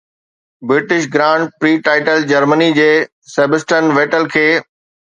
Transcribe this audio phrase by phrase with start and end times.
[0.69, 2.91] British grand prix title جرمني جي
[3.37, 4.47] Sebastian Vettel کي